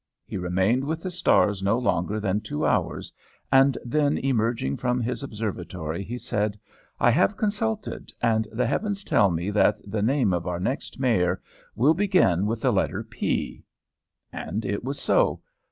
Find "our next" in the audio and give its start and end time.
10.47-10.99